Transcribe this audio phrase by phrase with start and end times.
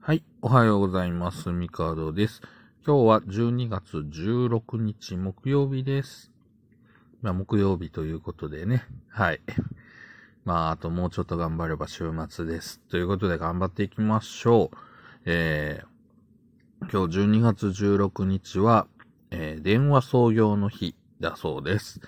[0.00, 0.24] はい。
[0.42, 1.50] おはようございます。
[1.50, 2.40] ミカードです。
[2.86, 6.30] 今日は12月16日木曜日です。
[7.22, 8.84] まあ、木曜日ということでね。
[9.08, 9.40] はい。
[10.44, 12.80] まあ、あともうちょっと頑張れば週末です。
[12.88, 14.76] ということで頑張っていきましょう。
[15.26, 18.86] えー、今日12月16日は、
[19.30, 22.00] えー、電話創業の日だそうです。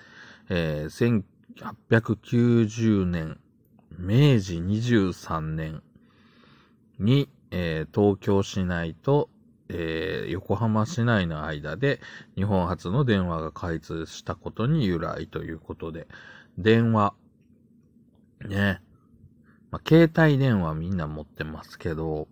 [0.49, 1.23] えー、
[1.57, 3.39] 1890年、
[3.97, 5.83] 明治23年
[7.03, 9.29] に、えー、東京市内と、
[9.69, 11.99] えー、横浜市内の間で
[12.35, 16.07] 日本初の電話が開通したことに由来ということで、
[16.57, 17.13] 電話、
[18.47, 18.81] ね、
[19.71, 22.27] まあ、携帯電話みんな持ってますけど、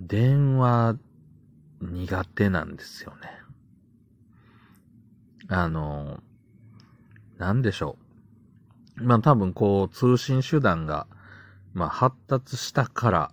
[0.00, 0.96] 電話
[1.80, 3.30] 苦手なんですよね。
[5.48, 6.20] あの、
[7.38, 7.96] なんでしょ
[8.96, 9.04] う。
[9.04, 11.06] まあ多分こう通信手段が
[11.72, 13.32] まあ、発達したから、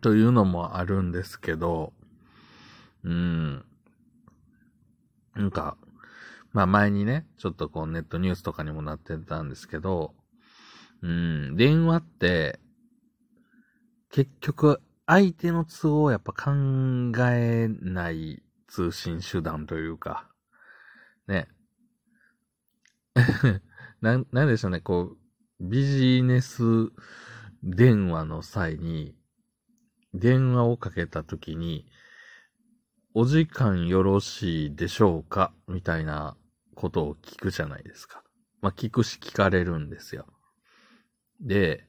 [0.00, 1.92] というのもあるんですけど、
[3.02, 3.64] うん。
[5.34, 5.76] なんか、
[6.52, 10.14] まあ前にね、ちょっとこうネットニュースとかにもなってたんですけど、
[11.02, 12.60] うん、電話って、
[14.10, 16.52] 結局、相手の都合をやっぱ考
[17.30, 20.28] えない通信手段というか、
[21.28, 21.48] ね。
[24.00, 25.25] な、なんでしょうね、こう、
[25.58, 26.62] ビジネス
[27.62, 29.14] 電話の際に、
[30.12, 31.86] 電話をかけたときに、
[33.14, 35.54] お時間よろしいでしょうか？
[35.66, 36.36] みたいな
[36.74, 38.22] ことを聞くじゃないですか。
[38.60, 40.26] まあ、聞くし聞かれるんですよ。
[41.40, 41.88] で、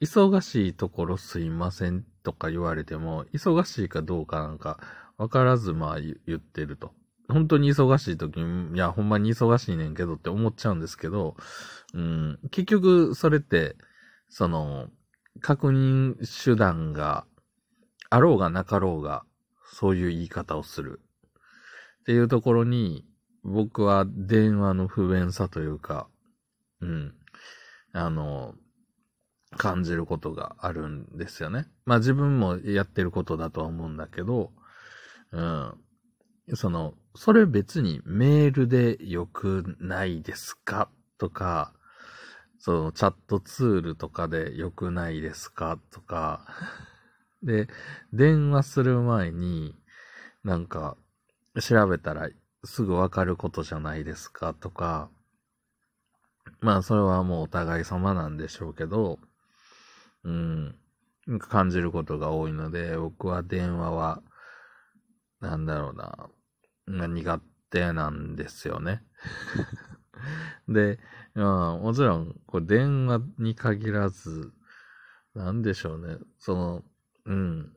[0.00, 4.80] 忙しいところすいませんとか言われても、忙しいかどうかなんか
[5.18, 6.94] わからずまあ言ってると。
[7.28, 11.36] 本当に忙しい時に、いや、ほんまに忙しいねんけどって思っちゃうんですけど、
[11.94, 13.76] うん、結局、それって、
[14.28, 14.88] その、
[15.40, 17.26] 確認手段が
[18.10, 19.24] あろうがなかろうが、
[19.72, 21.00] そういう言い方をする。
[22.00, 23.04] っていうところに、
[23.42, 26.08] 僕は電話の不便さというか、
[26.80, 27.14] うん、
[27.92, 28.54] あの、
[29.56, 31.66] 感じることがあるんですよね。
[31.84, 34.52] まあ自分もやってることだとは思うんだけど、
[35.32, 35.74] うん、
[36.54, 40.88] その、それ別にメールでよくないですか？
[41.18, 41.72] とか、
[42.58, 45.78] そのチャットツールとかでよくないですか？
[45.90, 46.46] とか、
[47.42, 47.68] で、
[48.12, 49.74] 電話する前に、
[50.44, 50.96] なんか、
[51.60, 52.28] 調べたら
[52.64, 54.54] すぐわかることじゃないですか？
[54.54, 55.10] とか、
[56.60, 59.18] まあそれはもうお互い様なんでしょうけど、
[60.24, 60.76] うん、
[61.38, 64.22] 感じることが多いので、僕は電話は、
[65.40, 66.28] なんだろうな、
[66.88, 69.02] が苦手なんですよね。
[70.68, 70.98] で、
[71.34, 74.52] まあ、もちろん、これ電話に限らず、
[75.34, 76.18] なんでしょうね。
[76.38, 76.84] その、
[77.26, 77.72] うん。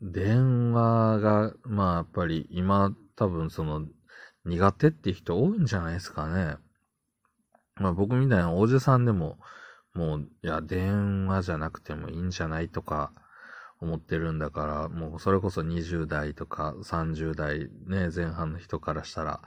[0.00, 3.86] 電話が、まあ、やっぱり今、多分その、
[4.44, 6.56] 苦手って人多いんじゃないですかね。
[7.76, 9.38] まあ僕みたいなおじさんでも、
[9.94, 13.12] もう、いや、電話じゃなくてもいいんじゃないとか、
[13.80, 19.40] 思ってるんだから、もうそれこそ20代とか30代ね、前半の人からしたら、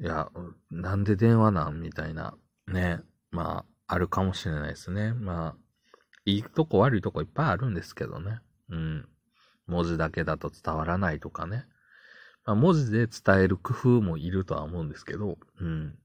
[0.00, 0.28] いや、
[0.70, 2.34] なんで電話なんみたいな、
[2.68, 3.00] ね、
[3.30, 5.12] まあ、あるかもしれないですね。
[5.12, 5.56] まあ、
[6.24, 8.40] いいとこ悪いとこいっぱいあるんですけどね。
[8.70, 9.08] うん。
[9.66, 11.66] 文字だけだと伝わらないとかね。
[12.44, 15.98] まあ、文字で伝える工夫もいるとは思うんですけど、うん。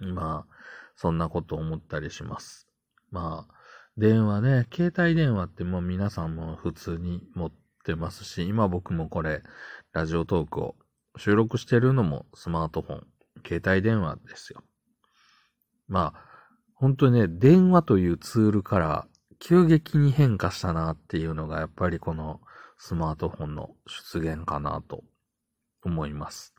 [0.00, 0.54] まあ、
[0.96, 2.68] そんなこと思ったりします。
[3.10, 3.54] まあ、
[3.98, 7.52] 電話ね、携帯電話ってもう皆さんも普通に持っ
[7.84, 9.42] てますし、今僕もこれ、
[9.92, 10.76] ラジオトークを
[11.16, 13.06] 収録してるのもスマートフォン、
[13.46, 14.62] 携帯電話ですよ。
[15.88, 16.24] まあ、
[16.74, 19.06] 本当にね、電話というツールから
[19.38, 22.40] 急激に変化したなっていうのがやっぱりこの
[22.78, 25.04] スマートフォンの出現かなと
[25.84, 26.54] 思います。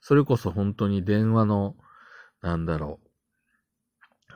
[0.00, 1.74] それこそ本当に電話の、
[2.40, 3.07] なんだろう、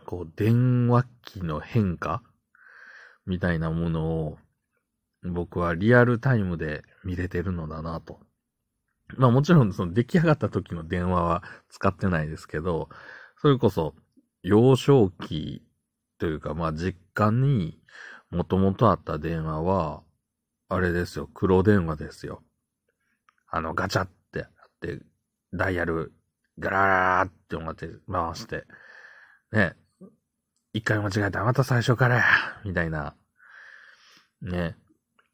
[0.05, 2.23] こう、電話機の変化
[3.27, 4.39] みたいなものを、
[5.25, 8.21] 僕はリアルタイムで見れてるのだなと。
[9.17, 12.89] まあもちろんその出来上がった時の電話は使ってないですけど、
[13.41, 13.95] それこそ
[14.43, 15.63] 幼少期
[16.19, 17.79] というかまあ実家に
[18.31, 20.03] もともとあった電話は、
[20.69, 22.43] あれですよ、黒電話ですよ。
[23.49, 24.51] あのガチャってあっ
[24.81, 25.01] て、
[25.53, 26.15] ダイヤル
[26.59, 28.65] ガラーって思って回して、
[29.53, 29.77] ね、
[30.73, 32.25] 一回間違えたらまた最初からや
[32.65, 33.15] みたいな、
[34.41, 34.77] ね、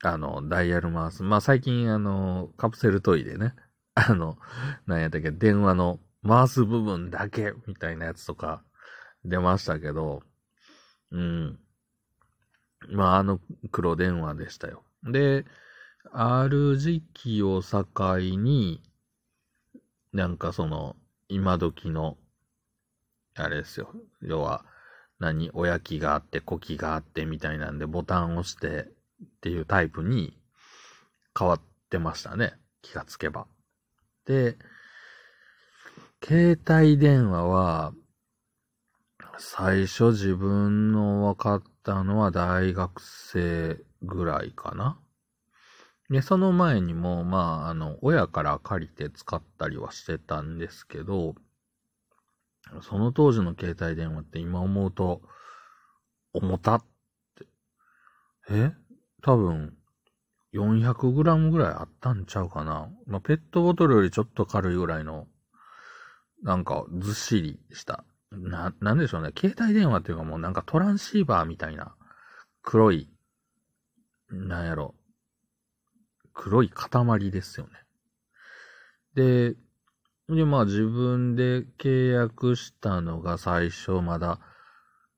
[0.03, 1.23] あの、ダイヤル回す。
[1.23, 3.55] まあ、最近、あの、カプセルトイでね、
[3.95, 4.39] あの、
[4.87, 8.63] なんやったっけ、電話の回す部分だけみたいなやつとか
[9.25, 10.23] 出ましたけど、
[11.11, 11.59] うん。
[12.91, 13.41] まあ、あの
[13.73, 14.85] 黒電話でしたよ。
[15.05, 15.45] で、
[16.13, 17.87] ある時期を境
[18.19, 18.83] に、
[20.13, 20.97] なんかその、
[21.29, 22.17] 今時の、
[23.35, 23.93] あれですよ。
[24.23, 24.65] 要は、
[25.19, 28.89] 何、おやきがあって、こきがあってみたいなんで、ボタンを押して
[29.25, 30.39] っていうタイプに
[31.39, 31.61] 変わっ
[31.91, 32.55] てましたね。
[32.83, 33.47] 気がつけば。
[34.27, 34.57] で、
[36.25, 37.93] 携帯電話は、
[39.39, 44.99] 最初自分の分かったのは大学生ぐらいかな。
[46.11, 51.35] で、その前にも、まあ、あの、親から借りて使ったりはしてたんですけど、
[52.83, 55.23] その当時の携帯電話って今思うと、
[56.33, 56.85] 重たっ
[57.37, 57.47] て。
[58.51, 58.73] え？
[59.23, 59.77] 多分、
[60.53, 62.91] 400g ぐらいあったんちゃうかな。
[63.07, 65.27] まあ、ペットボトルよりちょっと軽いぐらいの、
[66.43, 68.05] なんか、ずっしりした。
[68.31, 69.33] な、なんでしょうね。
[69.37, 71.95] 携帯電話っていうかもうなんかトランシーバーみたいな、
[72.63, 73.11] 黒い、
[74.31, 74.95] なんやろ、
[76.35, 77.73] 黒い塊ですよね。
[79.15, 79.57] で、
[80.29, 84.41] で、まあ自分で契約したのが最初まだ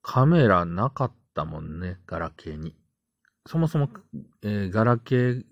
[0.02, 2.76] カメラなかったもんね、ガラケーに。
[3.46, 3.88] そもそも、
[4.42, 5.42] えー、ガラケー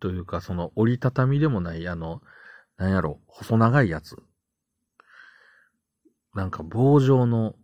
[0.00, 2.20] というかその折りたたみでもないあの、
[2.76, 4.16] なんやろ、細長いやつ。
[6.34, 7.56] なんか棒状の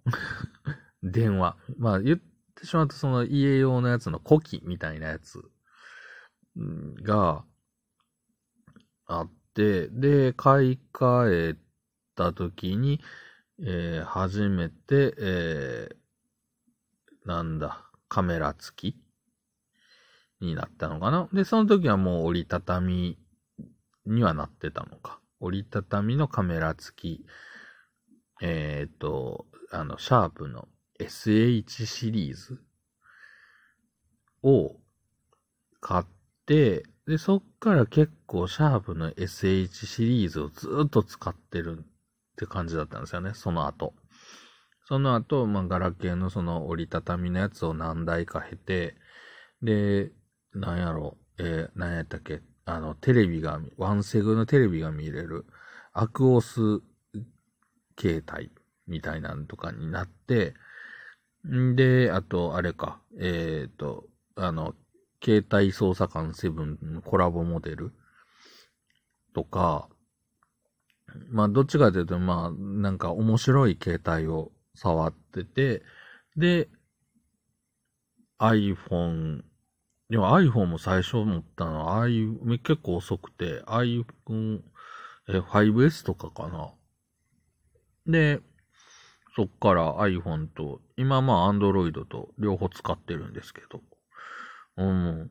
[1.03, 1.59] 電話。
[1.77, 2.19] まあ言っ
[2.55, 5.43] てしまうとその家用のやつの古希みたいなやつ
[7.03, 7.45] が
[9.07, 11.57] あって、で、買い替え
[12.15, 13.01] た時に、
[13.61, 18.97] えー、初めて、えー、なんだ、カメラ付き
[20.41, 21.29] になったのかな。
[21.33, 23.19] で、その時はもう折りたたみ
[24.07, 25.21] にはなってたのか。
[25.41, 27.27] 折りたたみのカメラ付き、
[28.41, 30.69] えっ、ー、と、あの、シャープの
[31.01, 32.61] SH シリーズ
[34.43, 34.77] を
[35.81, 36.05] 買っ
[36.47, 41.85] て、で、そっから結構シャープの SH シリーズをずっと使ってるっ
[42.37, 43.95] て感じだったんですよね、その後。
[44.87, 48.97] その後、まあ、ガラケーのその折りたたみのやつを何台か経て、
[49.63, 50.13] で、
[50.55, 51.17] なんやろ。
[51.39, 55.47] う、えー、なんやったっけ、あの、テレビが、ワンセグのテレビが見れる、
[55.93, 56.83] アクオス
[57.99, 58.51] 携帯
[58.87, 60.55] みたいなんとかになって、
[61.49, 64.07] んで、あと、あれか、えっ、ー、と、
[64.37, 64.75] あの、
[65.23, 67.93] 携帯捜査官7のコラボモデル
[69.35, 69.89] とか、
[71.31, 75.83] まあ、どっちかというと、まあ、なんか面白い携帯を触ってて、
[76.37, 76.69] で、
[78.39, 79.43] iPhone、
[80.11, 84.61] でも iPhone も最初持ったのは、ああいう、結構遅くて、iPhone、
[85.29, 86.73] え、5S とかかな。
[88.07, 88.41] で、
[89.37, 93.81] そっから iPhone と、今まあ Android と両方使ってるんですけど、
[94.77, 95.31] うん。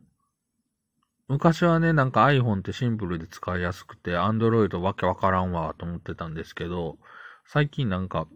[1.27, 6.97] 昔はね、なんか iPhone ってシンプルで使いやすくて、Android わけわからんわと思ってたんですけど、
[7.45, 8.27] 最近なんか、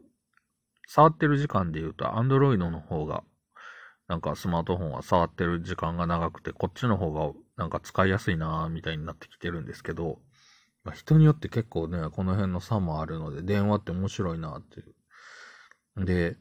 [0.87, 3.23] 触ってる時間で言うと Android の方が、
[4.07, 10.19] なんかスマートフォンは触ってる時間が長くて、こっちの方がなんか使いやすいなぁみたいになってきてるんですけど、
[10.83, 16.05] まあ、人によって結構ね、この辺の差もあるので、電話って面白いなっていう。
[16.05, 16.37] で、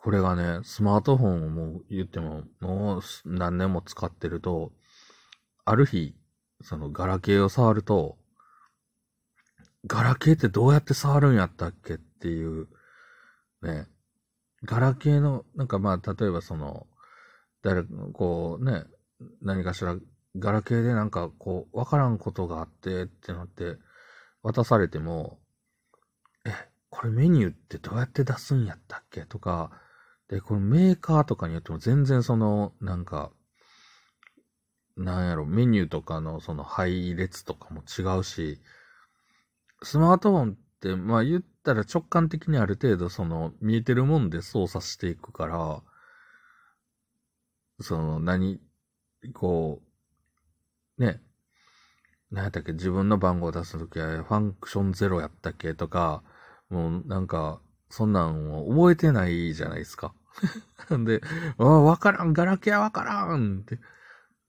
[0.00, 4.70] これがね、スマートフォンをもう言っても、もう何年も使ってると、
[5.64, 6.14] ある日、
[6.62, 8.16] そのガラケーを触ると、
[9.86, 12.68] ガラケーってどうやって触るんやったっけっていう、
[13.62, 13.88] ね。
[14.62, 16.86] ガラケーの、なんかまあ、例えばその、
[17.64, 18.84] 誰、こうね、
[19.42, 19.96] 何かしら、
[20.36, 23.76] ガラケーでなんかこう、わからんことがあってってなって、
[24.44, 25.40] 渡されても、
[26.46, 26.52] え、
[26.88, 29.72] これメニューってどうやって出すんやったっけとか、
[30.28, 33.30] で、このメーカーとかによっても全然その、なんか、
[34.96, 38.60] なんやろ、メニューとかのその配列とかも違うし、
[39.82, 45.82] スマートフォンって、まあ言ったら直感的にある程度その見えてるもんで操作していくから、
[47.80, 48.60] その何、
[49.34, 49.80] こ
[50.98, 51.22] う、ね、
[52.30, 56.22] 何やったっけ、自分の番号を出すときはファンクションゼロやったっけとか、
[56.68, 60.12] もうなんか、そんなんを覚えてないじゃないですか。
[60.90, 61.20] な んで、
[61.58, 63.78] あわからん、ガラケーわからんって。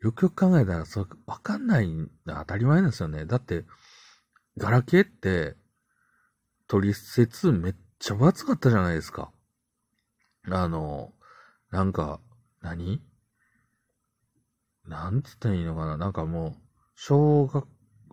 [0.01, 3.25] よくよく考えたら、それ、わかんないの当たり前ですよね。
[3.25, 3.65] だって、
[4.57, 5.57] ガラケーって、
[6.67, 9.31] 取説めっちゃ分厚かったじゃないですか。
[10.49, 11.13] あの、
[11.71, 12.21] なんか、
[12.61, 13.01] 何？
[14.85, 15.97] なんつったらいいのかな？
[15.97, 16.55] なんかもう、
[16.95, 17.67] 小学、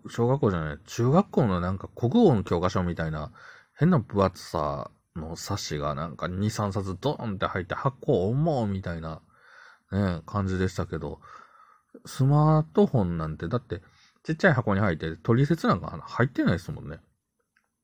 [0.09, 3.33] 小学校じゃない、中学校のなんか国語の教科書みたいな
[3.75, 9.21] 変な分厚さの冊子がなんか2、3冊ドーンって入って発行重うみたいな
[9.93, 11.21] ね、感じでしたけど、
[12.05, 13.83] スマートフォンなんて、だって、
[14.25, 16.99] ちっちゃい箱に入って、取説なんか入ってないですもんね。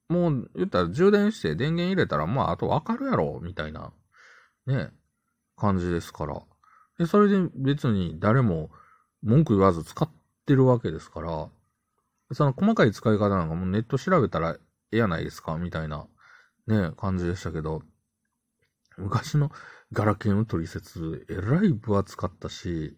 [0.08, 3.92] もう、言ったら充電して電源入れたら、まあ、あとわかるやろ、みたいな、
[4.66, 4.90] ね、
[5.56, 6.42] 感じですから。
[6.98, 8.70] で、それで別に誰も
[9.22, 10.10] 文句言わず使っ
[10.46, 11.48] てるわけですから、
[12.32, 14.58] その細かい使い方なんかもうネット調べたらえ
[14.92, 16.06] えやないですか、みたいな、
[16.66, 17.82] ね、感じでしたけど、
[18.96, 19.50] 昔の
[19.92, 22.96] ガラケーの取説、えらい分厚かったし、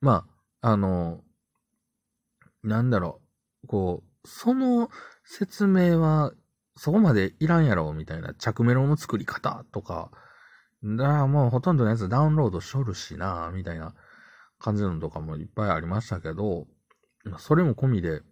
[0.00, 0.26] ま
[0.60, 1.20] あ、あの、
[2.62, 3.20] なんだろ
[3.64, 4.90] う、こう、その
[5.24, 6.32] 説明は
[6.76, 10.10] そこまでいらんやろ、みたいな、着メロの作り方とか、
[10.82, 13.94] だからもうほとんどのやつダウンロードしょるしな、みたいな
[14.58, 16.66] 感じのとかもいっぱいありましたけど、
[17.38, 18.22] それも込みで、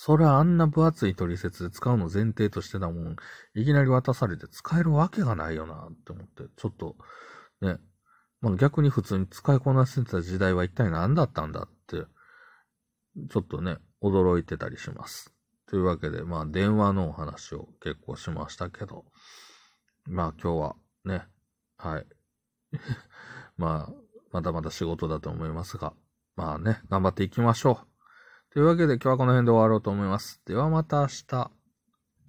[0.00, 3.16] それはあんな分厚い取説で使うの前提としてたもん、
[3.56, 6.94] いきなり渡されて使えるわけがないよなって思って、ちょっと、
[7.60, 7.78] ね、
[8.40, 12.04] まあ、逆に普通に使いこなせてた時代は一体何だったんだって、
[13.28, 15.34] ちょっとね、驚いてたりします。
[15.68, 19.04] というわけで、まあ、電話のお話を結構しましたけど、
[20.06, 20.76] まあ、今日は
[21.06, 21.26] ね、
[21.76, 22.06] はい。
[23.58, 23.92] まあ、
[24.30, 25.92] まだまだ仕事だと思いますが、
[26.36, 27.97] まあね、頑張っていきましょう。
[28.50, 30.40] というわけで今日はこの辺で終わろうと思います。
[30.46, 31.57] ではまた明日。